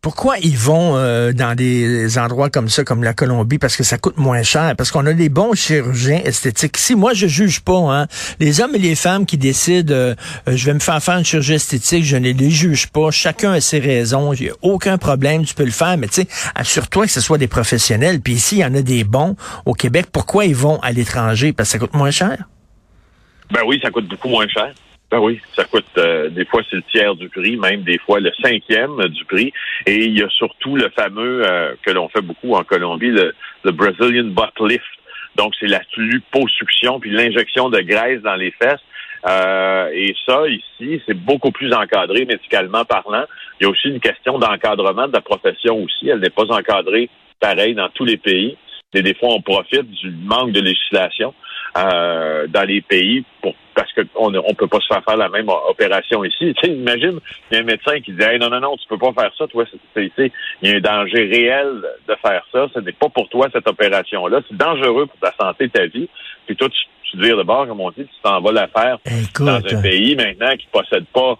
Pourquoi 0.03 0.37
ils 0.39 0.57
vont 0.57 0.97
euh, 0.97 1.31
dans 1.31 1.55
des 1.55 2.17
endroits 2.17 2.49
comme 2.49 2.67
ça, 2.67 2.83
comme 2.83 3.05
la 3.05 3.13
Colombie, 3.13 3.57
parce 3.57 3.77
que 3.77 3.85
ça 3.85 3.97
coûte 3.97 4.17
moins 4.17 4.43
cher, 4.43 4.75
parce 4.77 4.91
qu'on 4.91 5.05
a 5.05 5.13
des 5.13 5.29
bons 5.29 5.53
chirurgiens 5.53 6.19
esthétiques. 6.25 6.75
Si 6.75 6.93
moi 6.93 7.13
je 7.13 7.25
juge 7.25 7.61
pas, 7.61 7.79
hein, 7.79 8.07
les 8.41 8.59
hommes 8.59 8.75
et 8.75 8.79
les 8.79 8.95
femmes 8.95 9.25
qui 9.25 9.37
décident, 9.37 9.93
euh, 9.93 10.13
euh, 10.49 10.57
je 10.57 10.65
vais 10.65 10.73
me 10.73 10.79
faire 10.79 11.01
faire 11.01 11.17
une 11.17 11.23
chirurgie 11.23 11.53
esthétique, 11.53 12.03
je 12.03 12.17
ne 12.17 12.33
les 12.33 12.49
juge 12.49 12.87
pas. 12.87 13.11
Chacun 13.11 13.53
a 13.53 13.61
ses 13.61 13.79
raisons, 13.79 14.33
il 14.33 14.43
n'y 14.43 14.49
a 14.49 14.55
aucun 14.61 14.97
problème, 14.97 15.45
tu 15.45 15.55
peux 15.55 15.63
le 15.63 15.71
faire, 15.71 15.97
mais 15.97 16.07
tu 16.07 16.23
sais, 16.23 16.27
assure-toi 16.53 17.05
que 17.05 17.11
ce 17.13 17.21
soit 17.21 17.37
des 17.37 17.47
professionnels. 17.47 18.19
Puis 18.19 18.33
ici, 18.33 18.57
il 18.57 18.59
y 18.59 18.65
en 18.65 18.75
a 18.75 18.81
des 18.81 19.05
bons 19.05 19.37
au 19.65 19.73
Québec. 19.73 20.07
Pourquoi 20.11 20.43
ils 20.43 20.55
vont 20.55 20.81
à 20.81 20.91
l'étranger? 20.91 21.53
Parce 21.53 21.69
que 21.69 21.73
ça 21.73 21.79
coûte 21.79 21.93
moins 21.93 22.11
cher. 22.11 22.49
Ben 23.53 23.61
oui, 23.65 23.79
ça 23.81 23.89
coûte 23.89 24.09
beaucoup 24.09 24.27
moins 24.27 24.49
cher. 24.49 24.73
Ben 25.13 25.19
oui, 25.19 25.39
ça 25.55 25.63
coûte 25.65 25.85
euh, 25.99 26.29
des 26.29 26.43
fois 26.43 26.63
c'est 26.67 26.75
le 26.75 26.81
tiers 26.91 27.13
du 27.13 27.29
prix, 27.29 27.55
même 27.55 27.83
des 27.83 27.99
fois 27.99 28.19
le 28.19 28.31
cinquième 28.41 28.97
du 29.09 29.25
prix. 29.25 29.53
Et 29.85 30.05
il 30.05 30.17
y 30.17 30.23
a 30.23 30.29
surtout 30.29 30.75
le 30.75 30.89
fameux 30.89 31.47
euh, 31.47 31.75
que 31.83 31.91
l'on 31.91 32.09
fait 32.09 32.23
beaucoup 32.23 32.55
en 32.55 32.63
Colombie, 32.63 33.11
le, 33.11 33.31
Brazilian 33.63 34.29
butt 34.29 34.59
lift. 34.59 34.83
Donc 35.35 35.53
c'est 35.59 35.67
la 35.67 35.81
liposuction 35.97 36.99
puis 36.99 37.11
l'injection 37.11 37.69
de 37.69 37.79
graisse 37.81 38.23
dans 38.23 38.33
les 38.33 38.49
fesses. 38.59 38.81
Euh, 39.29 39.91
et 39.93 40.15
ça, 40.25 40.47
ici, 40.47 40.99
c'est 41.05 41.13
beaucoup 41.13 41.51
plus 41.51 41.71
encadré 41.75 42.25
médicalement 42.25 42.83
parlant. 42.83 43.25
Il 43.61 43.65
y 43.65 43.67
a 43.67 43.69
aussi 43.69 43.89
une 43.89 43.99
question 43.99 44.39
d'encadrement 44.39 45.07
de 45.07 45.13
la 45.13 45.21
profession 45.21 45.77
aussi. 45.83 46.09
Elle 46.09 46.21
n'est 46.21 46.31
pas 46.31 46.51
encadrée 46.51 47.11
pareil 47.39 47.75
dans 47.75 47.89
tous 47.89 48.05
les 48.05 48.17
pays. 48.17 48.57
Et 48.95 49.03
des 49.03 49.13
fois, 49.13 49.29
on 49.29 49.41
profite 49.43 49.91
du 49.91 50.09
manque 50.09 50.53
de 50.53 50.61
législation 50.61 51.35
euh, 51.77 52.47
dans 52.47 52.63
les 52.63 52.81
pays 52.81 53.23
pour 53.41 53.55
parce 53.75 53.91
qu'on 53.93 54.29
ne 54.29 54.39
peut 54.53 54.67
pas 54.67 54.79
se 54.79 54.87
faire 54.87 55.03
faire 55.03 55.17
la 55.17 55.29
même 55.29 55.49
opération 55.49 56.23
ici. 56.23 56.53
Tu 56.53 56.61
sais, 56.61 56.71
imagine, 56.71 57.19
il 57.49 57.55
y 57.55 57.57
a 57.57 57.61
un 57.61 57.63
médecin 57.63 57.99
qui 58.01 58.11
dit 58.11 58.23
non, 58.39 58.49
non, 58.49 58.59
non, 58.59 58.77
tu 58.77 58.87
peux 58.87 58.97
pas 58.97 59.13
faire 59.13 59.31
ça, 59.37 59.47
toi, 59.47 59.65
il 59.95 60.31
y 60.61 60.69
a 60.71 60.75
un 60.75 60.79
danger 60.79 61.25
réel 61.25 61.81
de 62.07 62.15
faire 62.21 62.43
ça. 62.51 62.67
Ce 62.73 62.79
n'est 62.79 62.91
pas 62.91 63.09
pour 63.09 63.27
toi 63.29 63.47
cette 63.51 63.67
opération-là. 63.67 64.41
C'est 64.47 64.57
dangereux 64.57 65.07
pour 65.07 65.19
ta 65.19 65.33
santé, 65.39 65.69
ta 65.69 65.85
vie. 65.87 66.07
Puis 66.45 66.55
toi, 66.55 66.69
tu, 66.69 66.79
tu 67.03 67.17
te 67.17 67.23
vires 67.23 67.37
de 67.37 67.43
bord, 67.43 67.67
comme 67.67 67.81
on 67.81 67.89
dit, 67.91 68.05
tu 68.05 68.21
t'en 68.21 68.41
vas 68.41 68.51
la 68.51 68.67
faire 68.67 68.99
dans 69.39 69.65
un 69.65 69.81
pays 69.81 70.15
maintenant 70.15 70.55
qui 70.55 70.67
possède 70.71 71.05
pas 71.13 71.37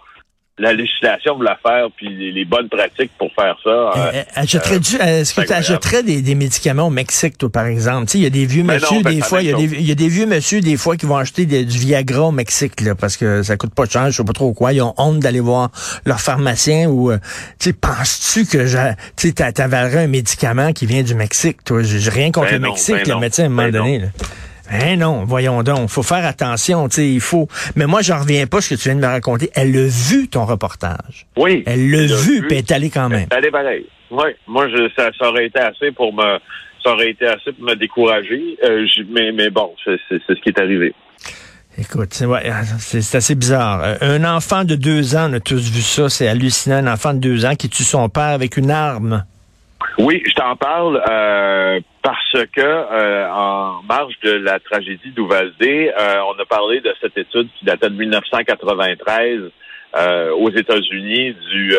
la 0.58 0.72
législation 0.72 1.36
de 1.36 1.44
la 1.44 1.56
faire 1.56 1.88
puis 1.96 2.32
les, 2.32 2.44
bonnes 2.44 2.68
pratiques 2.68 3.10
pour 3.18 3.32
faire 3.34 3.56
ça. 3.64 3.70
Euh, 3.70 3.90
euh, 3.96 4.22
euh, 4.36 4.42
est-ce 4.42 5.34
que 5.34 5.44
tu 5.44 5.52
achèterais 5.52 6.04
des, 6.04 6.34
médicaments 6.36 6.86
au 6.86 6.90
Mexique, 6.90 7.36
toi, 7.38 7.50
par 7.50 7.66
exemple? 7.66 8.08
Il 8.14 8.20
y 8.20 8.26
a 8.26 8.30
des 8.30 8.46
vieux 8.46 8.62
monsieur, 8.62 9.02
des 9.02 9.20
fois, 9.20 9.42
il 9.42 9.50
y, 9.50 9.52
a 9.52 9.56
des, 9.56 9.82
y 9.82 9.90
a 9.90 9.94
des 9.96 10.08
vieux 10.08 10.26
monsieur, 10.26 10.60
des 10.60 10.76
fois, 10.76 10.96
qui 10.96 11.06
vont 11.06 11.16
acheter 11.16 11.44
du 11.46 11.78
Viagra 11.78 12.28
au 12.28 12.30
Mexique, 12.30 12.80
là, 12.82 12.94
parce 12.94 13.16
que 13.16 13.42
ça 13.42 13.56
coûte 13.56 13.74
pas 13.74 13.86
cher, 13.86 14.10
je 14.10 14.16
sais 14.16 14.24
pas 14.24 14.32
trop 14.32 14.52
quoi. 14.52 14.72
Ils 14.72 14.82
ont 14.82 14.94
honte 14.96 15.18
d'aller 15.18 15.40
voir 15.40 15.70
leur 16.06 16.20
pharmacien 16.20 16.88
ou, 16.88 17.12
tu 17.58 17.72
penses-tu 17.72 18.46
que 18.46 18.94
tu 19.16 19.62
avalerais 19.62 20.04
un 20.04 20.08
médicament 20.08 20.72
qui 20.72 20.86
vient 20.86 21.02
du 21.02 21.16
Mexique, 21.16 21.64
toi? 21.64 21.82
J'ai 21.82 22.10
rien 22.10 22.30
contre 22.30 22.50
ben 22.50 22.62
le 22.62 22.68
Mexique, 22.68 23.06
ben 23.06 23.14
le 23.14 23.20
médecin, 23.20 23.42
à 23.42 23.46
un 23.46 23.48
moment 23.48 23.62
ben 23.64 23.72
donné, 23.72 23.98
là. 23.98 24.06
Eh 24.72 24.96
non, 24.96 25.24
voyons 25.24 25.62
donc, 25.62 25.90
faut 25.90 26.02
faire 26.02 26.24
attention, 26.24 26.88
tu 26.88 26.96
sais, 26.96 27.08
il 27.08 27.20
faut. 27.20 27.48
Mais 27.76 27.86
moi, 27.86 28.00
j'en 28.00 28.20
reviens 28.20 28.46
pas 28.46 28.58
à 28.58 28.60
ce 28.60 28.74
que 28.74 28.80
tu 28.80 28.88
viens 28.88 28.96
de 28.96 29.00
me 29.00 29.06
raconter. 29.06 29.50
Elle 29.54 29.76
a 29.76 29.86
vu 29.86 30.28
ton 30.28 30.46
reportage. 30.46 31.26
Oui. 31.36 31.62
Elle 31.66 31.90
l'a 31.90 32.06
vu, 32.06 32.42
puis 32.46 32.52
elle 32.52 32.58
est 32.58 32.72
allée 32.72 32.90
quand 32.90 33.08
même. 33.08 33.26
Elle 33.30 33.44
est 33.44 33.50
pareil. 33.50 33.86
Oui. 34.10 34.30
Moi, 34.46 34.68
je, 34.68 34.88
ça, 34.96 35.10
aurait 35.28 35.46
été 35.46 35.58
assez 35.58 35.92
pour 35.92 36.14
me, 36.14 36.38
ça 36.82 36.92
aurait 36.92 37.10
été 37.10 37.26
assez 37.26 37.52
pour 37.52 37.64
me 37.64 37.74
décourager. 37.74 38.56
Euh, 38.64 38.86
mais, 39.10 39.32
mais 39.32 39.50
bon, 39.50 39.74
c'est 39.84 39.98
ce 40.08 40.40
qui 40.40 40.48
est 40.48 40.58
arrivé. 40.58 40.94
Écoute, 41.76 42.14
c'est 42.78 43.16
assez 43.16 43.34
bizarre. 43.34 43.82
Euh, 43.82 43.96
un 44.00 44.24
enfant 44.36 44.64
de 44.64 44.76
deux 44.76 45.16
ans, 45.16 45.28
on 45.28 45.34
a 45.34 45.40
tous 45.40 45.70
vu 45.70 45.82
ça, 45.82 46.08
c'est 46.08 46.28
hallucinant. 46.28 46.76
Un 46.76 46.86
enfant 46.86 47.12
de 47.12 47.18
deux 47.18 47.44
ans 47.44 47.56
qui 47.56 47.68
tue 47.68 47.82
son 47.82 48.08
père 48.08 48.22
avec 48.22 48.56
une 48.56 48.70
arme. 48.70 49.24
Oui, 49.98 50.22
je 50.26 50.34
t'en 50.34 50.56
parle 50.56 51.00
euh, 51.08 51.78
parce 52.02 52.44
que 52.52 52.60
euh, 52.60 53.30
en 53.30 53.82
marge 53.84 54.14
de 54.24 54.32
la 54.32 54.58
tragédie 54.58 55.10
d'Uvalde, 55.10 55.54
euh, 55.62 56.18
on 56.26 56.40
a 56.40 56.44
parlé 56.46 56.80
de 56.80 56.92
cette 57.00 57.16
étude 57.16 57.48
qui 57.58 57.64
datait 57.64 57.90
de 57.90 57.94
1993 57.94 59.50
aux 60.36 60.50
États-Unis 60.50 61.36
du 61.52 61.72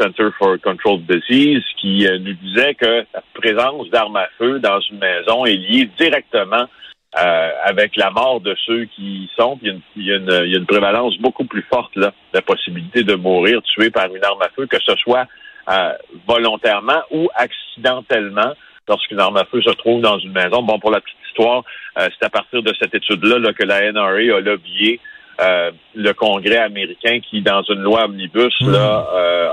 Center 0.00 0.28
for 0.38 0.56
Controlled 0.64 1.04
Disease 1.06 1.62
qui 1.78 2.06
nous 2.20 2.32
disait 2.32 2.74
que 2.74 3.04
la 3.12 3.22
présence 3.34 3.90
d'armes 3.90 4.16
à 4.16 4.28
feu 4.38 4.58
dans 4.60 4.80
une 4.80 4.98
maison 4.98 5.44
est 5.44 5.56
liée 5.56 5.90
directement 5.98 6.64
avec 7.12 7.96
la 7.96 8.10
mort 8.10 8.40
de 8.40 8.56
ceux 8.64 8.86
qui 8.86 9.24
y 9.24 9.30
sont. 9.36 9.58
Il 9.60 9.74
y, 9.74 9.82
il, 9.96 10.06
y 10.06 10.12
a 10.12 10.16
une, 10.56 10.64
prévalence 10.64 11.18
beaucoup 11.18 11.44
plus 11.44 11.66
forte 11.70 11.94
là, 11.96 12.06
de 12.32 12.38
la 12.38 12.42
possibilité 12.42 13.02
de 13.02 13.14
mourir 13.14 13.60
tué 13.62 13.90
par 13.90 14.06
une 14.06 14.24
arme 14.24 14.40
à 14.40 14.48
feu, 14.56 14.66
que 14.66 14.78
ce 14.82 14.94
soit 14.96 15.26
euh, 15.70 15.92
volontairement 16.26 17.02
ou 17.10 17.28
accidentellement 17.34 18.54
lorsqu'une 18.88 19.20
arme 19.20 19.36
à 19.36 19.44
feu 19.44 19.60
se 19.60 19.70
trouve 19.70 20.00
dans 20.00 20.18
une 20.18 20.32
maison. 20.32 20.62
Bon, 20.62 20.78
pour 20.78 20.90
la 20.90 21.00
petite 21.00 21.18
histoire, 21.28 21.62
euh, 21.98 22.08
c'est 22.18 22.24
à 22.24 22.30
partir 22.30 22.62
de 22.62 22.72
cette 22.80 22.94
étude-là 22.94 23.52
que 23.52 23.64
la 23.64 23.92
NRA 23.92 24.36
a 24.36 24.40
lobbyé 24.40 24.98
euh, 25.42 25.70
le 25.94 26.12
Congrès 26.14 26.56
américain 26.56 27.20
qui, 27.20 27.42
dans 27.42 27.62
une 27.64 27.82
loi 27.82 28.06
omnibus, 28.06 28.54
mmh. 28.62 28.72
là, 28.72 29.06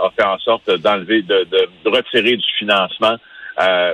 a 0.03 0.09
fait 0.17 0.25
en 0.25 0.39
sorte 0.39 0.71
d'enlever, 0.79 1.21
de, 1.21 1.45
de, 1.51 1.89
retirer 1.89 2.37
du 2.37 2.47
financement 2.57 3.17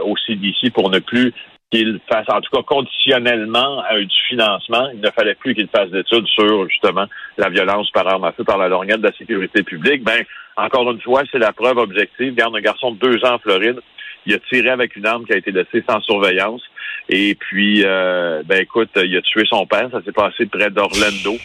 au 0.04 0.16
CDC 0.18 0.72
pour 0.74 0.90
ne 0.92 1.00
plus 1.00 1.34
qu'il 1.72 2.00
fasse, 2.08 2.28
en 2.30 2.42
tout 2.42 2.56
cas 2.56 2.64
conditionnellement, 2.64 3.84
du 3.96 4.28
financement. 4.28 4.90
Il 4.94 5.02
ne 5.02 5.10
fallait 5.10 5.36
plus 5.36 5.56
qu'il 5.56 5.68
fasse 5.68 5.90
d'études 5.90 6.28
sur 6.28 6.70
justement 6.70 7.06
la 7.38 7.50
violence 7.50 7.90
par 7.92 8.08
arme 8.08 8.26
à 8.26 8.32
feu 8.32 8.44
par 8.44 8.58
la 8.58 8.68
lorgnette 8.68 9.02
de 9.02 9.08
la 9.08 9.18
sécurité 9.18 9.64
publique. 9.64 10.04
Ben, 10.04 10.24
encore 10.58 10.92
une 10.92 11.02
fois, 11.02 11.24
c'est 11.32 11.40
la 11.40 11.54
preuve 11.54 11.78
objective. 11.78 12.34
Garde 12.36 12.56
un 12.56 12.62
garçon 12.62 12.92
de 12.92 13.00
deux 13.00 13.24
ans 13.26 13.36
en 13.36 13.40
Floride. 13.40 13.80
Il 14.26 14.34
a 14.34 14.40
tiré 14.40 14.70
avec 14.70 14.96
une 14.96 15.06
arme 15.06 15.26
qui 15.26 15.34
a 15.34 15.38
été 15.38 15.52
laissée 15.52 15.84
sans 15.90 16.00
surveillance. 16.02 16.62
Et 17.10 17.36
puis, 17.36 17.84
euh, 17.84 18.44
ben 18.46 18.62
écoute, 18.62 18.90
il 18.96 19.16
a 19.18 19.22
tué 19.22 19.44
son 19.50 19.66
père. 19.66 19.90
Ça 19.92 20.02
s'est 20.04 20.12
passé 20.12 20.46
près 20.46 20.70
d'Orlando. 20.70 21.38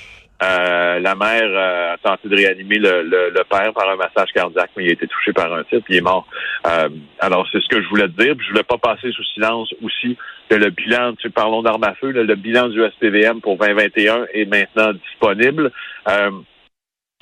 Euh, 0.42 0.98
la 0.98 1.14
mère 1.14 1.44
euh, 1.44 1.94
a 1.94 1.96
tenté 1.96 2.28
de 2.28 2.36
réanimer 2.36 2.76
le, 2.76 3.02
le, 3.04 3.44
père 3.44 3.72
par 3.72 3.88
un 3.88 3.96
massage 3.96 4.30
cardiaque, 4.34 4.70
mais 4.76 4.84
il 4.84 4.90
a 4.90 4.92
été 4.92 5.06
touché 5.06 5.32
par 5.32 5.50
un 5.50 5.64
type, 5.64 5.84
il 5.88 5.96
est 5.96 6.00
mort. 6.02 6.26
Euh, 6.66 6.90
alors, 7.20 7.46
c'est 7.50 7.60
ce 7.62 7.68
que 7.68 7.82
je 7.82 7.88
voulais 7.88 8.08
te 8.08 8.22
dire. 8.22 8.36
Puis 8.36 8.46
je 8.46 8.50
voulais 8.52 8.62
pas 8.62 8.76
passer 8.76 9.10
sous 9.12 9.24
silence 9.24 9.72
aussi 9.82 10.18
que 10.50 10.56
le 10.56 10.68
bilan, 10.68 11.14
tu 11.14 11.30
parlons 11.30 11.62
d'armes 11.62 11.84
à 11.84 11.94
feu, 11.94 12.10
le, 12.10 12.34
bilan 12.34 12.68
du 12.68 12.82
SPVM 12.82 13.40
pour 13.40 13.56
2021 13.56 14.26
est 14.34 14.44
maintenant 14.44 14.92
disponible. 14.92 15.72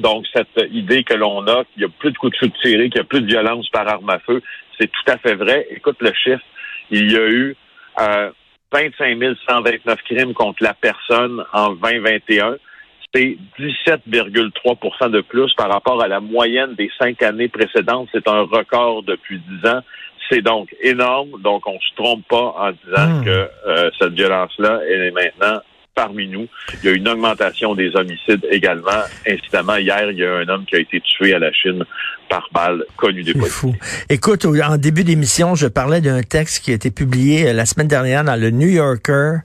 Donc, 0.00 0.26
cette 0.34 0.72
idée 0.72 1.04
que 1.04 1.14
l'on 1.14 1.46
a, 1.46 1.64
qu'il 1.64 1.82
y 1.82 1.84
a 1.84 1.88
plus 1.88 2.10
de 2.10 2.18
coups 2.18 2.32
de 2.32 2.38
feu 2.38 2.52
tirés, 2.62 2.90
qu'il 2.90 2.98
y 2.98 3.00
a 3.00 3.04
plus 3.04 3.20
de 3.20 3.26
violence 3.26 3.68
par 3.70 3.88
arme 3.88 4.10
à 4.10 4.18
feu, 4.18 4.42
c'est 4.78 4.90
tout 4.90 5.10
à 5.10 5.18
fait 5.18 5.34
vrai. 5.34 5.66
Écoute 5.70 5.96
le 6.00 6.12
chiffre, 6.12 6.44
il 6.90 7.12
y 7.12 7.16
a 7.16 7.28
eu 7.28 7.56
25 8.72 9.18
129 9.48 10.02
crimes 10.02 10.34
contre 10.34 10.62
la 10.62 10.74
personne 10.74 11.44
en 11.52 11.70
2021 11.70 12.56
c'est 13.14 13.36
17,3% 13.58 15.10
de 15.10 15.20
plus 15.20 15.52
par 15.54 15.70
rapport 15.70 16.02
à 16.02 16.08
la 16.08 16.20
moyenne 16.20 16.74
des 16.74 16.90
cinq 16.98 17.22
années 17.22 17.48
précédentes. 17.48 18.08
C'est 18.12 18.26
un 18.28 18.42
record 18.42 19.04
depuis 19.04 19.38
dix 19.38 19.68
ans. 19.68 19.80
C'est 20.28 20.42
donc 20.42 20.74
énorme. 20.80 21.40
Donc, 21.42 21.66
on 21.66 21.78
se 21.78 21.94
trompe 21.96 22.26
pas 22.28 22.54
en 22.58 22.72
disant 22.72 23.20
hmm. 23.20 23.24
que 23.24 23.50
euh, 23.66 23.90
cette 24.00 24.14
violence-là, 24.14 24.80
elle 24.88 25.02
est 25.02 25.10
maintenant 25.12 25.60
parmi 25.94 26.28
nous. 26.28 26.46
Il 26.82 26.90
y 26.90 26.92
a 26.92 26.96
une 26.96 27.08
augmentation 27.08 27.74
des 27.74 27.94
homicides 27.94 28.46
également. 28.50 29.02
Incidemment, 29.26 29.76
hier, 29.76 30.10
il 30.10 30.18
y 30.18 30.24
a 30.24 30.36
un 30.36 30.48
homme 30.48 30.64
qui 30.66 30.76
a 30.76 30.80
été 30.80 31.00
tué 31.00 31.34
à 31.34 31.38
la 31.38 31.52
Chine 31.52 31.84
par 32.28 32.48
balle 32.52 32.84
connu 32.96 33.22
des 33.22 33.34
fou. 33.34 33.74
Écoute, 34.08 34.44
en 34.46 34.76
début 34.76 35.04
d'émission, 35.04 35.54
je 35.54 35.66
parlais 35.66 36.00
d'un 36.00 36.22
texte 36.22 36.64
qui 36.64 36.70
a 36.70 36.74
été 36.74 36.90
publié 36.90 37.48
euh, 37.48 37.52
la 37.52 37.66
semaine 37.66 37.86
dernière 37.86 38.24
dans 38.24 38.36
le 38.36 38.50
New 38.50 38.68
Yorker 38.68 39.36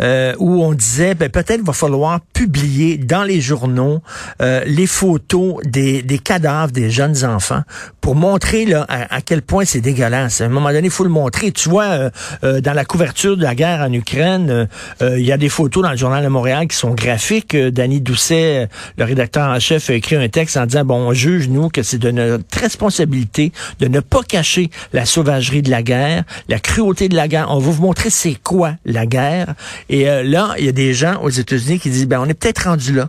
euh, 0.00 0.34
où 0.38 0.62
on 0.62 0.72
disait 0.72 1.14
ben, 1.14 1.28
peut-être 1.28 1.62
va 1.62 1.72
falloir 1.72 2.20
publier 2.32 2.96
dans 2.96 3.24
les 3.24 3.40
journaux 3.40 4.02
euh, 4.40 4.62
les 4.66 4.86
photos 4.86 5.56
des, 5.64 6.02
des 6.02 6.18
cadavres 6.18 6.72
des 6.72 6.90
jeunes 6.90 7.24
enfants 7.24 7.62
pour 8.00 8.14
montrer 8.14 8.64
là 8.64 8.86
à, 8.88 9.20
quel 9.20 9.42
point 9.42 9.64
c'est 9.64 9.80
dégueulasse. 9.80 10.40
À 10.40 10.44
un 10.44 10.48
moment 10.48 10.70
donné, 10.70 10.86
il 10.86 10.90
faut 10.90 11.04
le 11.04 11.10
montrer. 11.10 11.52
Tu 11.52 11.68
vois, 11.68 12.10
dans 12.42 12.72
la 12.72 12.84
couverture 12.86 13.36
de 13.36 13.42
la 13.42 13.54
guerre 13.54 13.80
en 13.80 13.92
Ukraine, 13.92 14.66
il 15.02 15.20
y 15.20 15.32
a 15.32 15.36
des 15.36 15.50
photos 15.50 15.82
dans 15.82 15.90
le 15.90 15.97
Journal 15.98 16.22
de 16.22 16.28
Montréal 16.28 16.68
qui 16.68 16.76
sont 16.76 16.94
graphiques. 16.94 17.56
Danny 17.56 18.00
Doucet, 18.00 18.68
le 18.96 19.04
rédacteur 19.04 19.48
en 19.48 19.58
chef, 19.60 19.90
a 19.90 19.94
écrit 19.94 20.16
un 20.16 20.28
texte 20.28 20.56
en 20.56 20.66
disant, 20.66 20.84
bon, 20.84 21.08
on 21.08 21.12
juge, 21.12 21.48
nous, 21.48 21.68
que 21.68 21.82
c'est 21.82 21.98
de 21.98 22.10
notre 22.10 22.58
responsabilité 22.58 23.52
de 23.80 23.88
ne 23.88 24.00
pas 24.00 24.22
cacher 24.22 24.70
la 24.92 25.04
sauvagerie 25.04 25.62
de 25.62 25.70
la 25.70 25.82
guerre, 25.82 26.24
la 26.48 26.58
cruauté 26.58 27.08
de 27.08 27.16
la 27.16 27.28
guerre. 27.28 27.48
On 27.50 27.58
va 27.58 27.70
vous 27.70 27.82
montrer 27.82 28.10
c'est 28.10 28.36
quoi 28.42 28.74
la 28.84 29.06
guerre. 29.06 29.54
Et 29.88 30.08
euh, 30.08 30.22
là, 30.22 30.54
il 30.58 30.64
y 30.64 30.68
a 30.68 30.72
des 30.72 30.94
gens 30.94 31.20
aux 31.22 31.30
États-Unis 31.30 31.80
qui 31.80 31.90
disent, 31.90 32.06
ben, 32.06 32.20
on 32.20 32.26
est 32.26 32.34
peut-être 32.34 32.68
rendu 32.68 32.92
là 32.94 33.08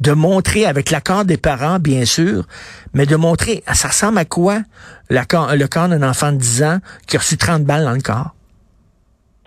de 0.00 0.12
montrer, 0.12 0.64
avec 0.64 0.90
l'accord 0.90 1.24
des 1.24 1.36
parents, 1.36 1.78
bien 1.78 2.04
sûr, 2.06 2.46
mais 2.94 3.06
de 3.06 3.16
montrer, 3.16 3.62
ça 3.74 3.88
ressemble 3.88 4.18
à 4.18 4.24
quoi 4.24 4.62
le 5.10 5.66
corps 5.66 5.88
d'un 5.88 6.02
enfant 6.02 6.32
de 6.32 6.38
10 6.38 6.62
ans 6.62 6.78
qui 7.06 7.16
a 7.16 7.20
reçu 7.20 7.36
30 7.36 7.64
balles 7.64 7.84
dans 7.84 7.92
le 7.92 8.00
corps? 8.00 8.34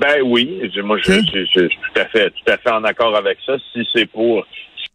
Ben 0.03 0.21
oui, 0.21 0.69
moi 0.83 0.97
je, 0.97 1.13
suis 1.13 1.25
tout 1.53 1.99
à 2.01 2.05
fait 2.07 2.29
tout 2.31 2.51
à 2.51 2.57
fait 2.57 2.71
en 2.71 2.83
accord 2.83 3.15
avec 3.15 3.37
ça. 3.45 3.55
Si 3.71 3.87
c'est 3.95 4.05
pour 4.05 4.45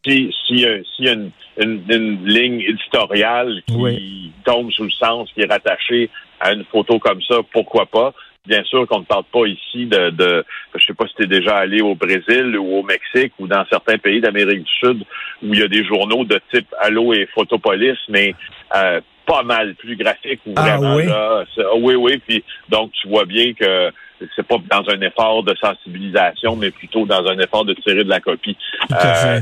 si 0.04 0.30
s'il 0.46 0.60
y 0.60 1.08
a, 1.08 1.12
une, 1.12 1.30
une, 1.56 2.26
ligne 2.26 2.60
éditoriale 2.60 3.62
qui 3.66 4.32
tombe 4.44 4.70
sous 4.70 4.84
le 4.84 4.90
sens, 4.90 5.30
qui 5.32 5.40
est 5.40 5.50
rattachée 5.50 6.10
à 6.40 6.52
une 6.52 6.64
photo 6.66 6.98
comme 6.98 7.22
ça, 7.22 7.36
pourquoi 7.52 7.86
pas? 7.86 8.12
Bien 8.46 8.62
sûr 8.64 8.86
qu'on 8.86 9.00
ne 9.00 9.04
parle 9.04 9.24
pas 9.32 9.46
ici 9.46 9.86
de, 9.86 10.10
de 10.10 10.44
je 10.76 10.84
sais 10.84 10.92
pas 10.92 11.06
si 11.06 11.14
tu 11.14 11.22
es 11.22 11.26
déjà 11.26 11.56
allé 11.56 11.80
au 11.80 11.94
Brésil 11.94 12.58
ou 12.58 12.76
au 12.76 12.82
Mexique 12.82 13.32
ou 13.38 13.46
dans 13.46 13.64
certains 13.70 13.96
pays 13.96 14.20
d'Amérique 14.20 14.64
du 14.64 14.72
Sud 14.78 15.04
où 15.42 15.54
il 15.54 15.58
y 15.58 15.62
a 15.62 15.68
des 15.68 15.84
journaux 15.86 16.24
de 16.24 16.38
type 16.52 16.68
Allo 16.80 17.14
et 17.14 17.26
Photopolis, 17.34 17.96
mais 18.10 18.34
euh, 18.76 19.00
pas 19.24 19.42
mal 19.42 19.74
plus 19.74 19.96
graphiques 19.96 20.40
ou 20.46 20.52
ah, 20.56 20.76
vraiment 20.76 20.96
oui? 20.96 21.06
là. 21.06 21.44
Oui, 21.76 21.94
oui. 21.94 22.18
Puis 22.26 22.44
donc 22.68 22.92
tu 22.92 23.08
vois 23.08 23.24
bien 23.24 23.54
que 23.54 23.90
c'est 24.34 24.46
pas 24.46 24.56
dans 24.70 24.84
un 24.90 25.00
effort 25.00 25.42
de 25.42 25.54
sensibilisation, 25.54 26.56
mais 26.56 26.70
plutôt 26.70 27.06
dans 27.06 27.26
un 27.26 27.38
effort 27.38 27.64
de 27.64 27.74
tirer 27.74 28.04
de 28.04 28.08
la 28.08 28.20
copie. 28.20 28.56
Euh, 28.92 29.40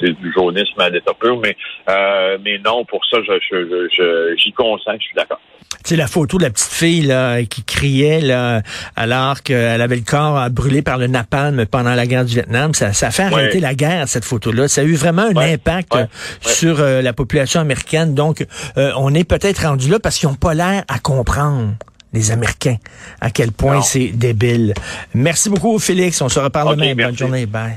c'est 0.00 0.12
du 0.12 0.32
jaunisme 0.32 0.80
à 0.80 0.88
l'état 0.88 1.14
pur, 1.14 1.38
mais 1.40 1.56
euh, 1.88 2.38
mais 2.44 2.58
non, 2.58 2.84
pour 2.84 3.04
ça, 3.06 3.18
je, 3.26 3.32
je, 3.50 4.34
j'y 4.36 4.52
consens, 4.52 4.94
je 4.98 5.04
suis 5.04 5.16
d'accord. 5.16 5.40
Tu 5.84 5.90
sais, 5.90 5.96
la 5.96 6.06
photo 6.06 6.38
de 6.38 6.44
la 6.44 6.50
petite 6.50 6.72
fille 6.72 7.02
là, 7.02 7.42
qui 7.42 7.64
criait 7.64 8.20
là, 8.20 8.62
alors 8.94 9.42
qu'elle 9.42 9.80
avait 9.80 9.96
le 9.96 10.02
corps 10.02 10.48
brûlé 10.50 10.80
par 10.80 10.96
le 10.96 11.08
napalm 11.08 11.66
pendant 11.66 11.94
la 11.94 12.06
guerre 12.06 12.24
du 12.24 12.34
Vietnam, 12.34 12.72
ça, 12.72 12.92
ça 12.92 13.08
a 13.08 13.10
fait 13.10 13.24
arrêter 13.24 13.58
la 13.58 13.74
guerre, 13.74 14.06
cette 14.06 14.24
photo-là. 14.24 14.68
Ça 14.68 14.82
a 14.82 14.84
eu 14.84 14.94
vraiment 14.94 15.22
un 15.22 15.36
impact 15.36 15.92
sur 16.40 16.80
euh, 16.80 17.02
la 17.02 17.12
population 17.12 17.60
américaine. 17.60 18.14
Donc, 18.14 18.46
euh, 18.76 18.92
on 18.96 19.12
est 19.14 19.24
peut-être 19.24 19.66
rendu 19.66 19.90
là 19.90 19.98
parce 19.98 20.18
qu'ils 20.18 20.28
n'ont 20.28 20.36
pas 20.36 20.54
l'air 20.54 20.84
à 20.88 20.98
comprendre 21.00 21.72
les 22.12 22.30
Américains, 22.30 22.76
à 23.20 23.30
quel 23.30 23.52
point 23.52 23.82
c'est 23.82 24.08
débile. 24.08 24.74
Merci 25.14 25.48
beaucoup, 25.48 25.78
Félix. 25.78 26.20
On 26.20 26.28
se 26.28 26.40
reparle 26.40 26.76
demain. 26.76 26.94
Bonne 26.94 27.16
journée. 27.16 27.46
Bye. 27.46 27.74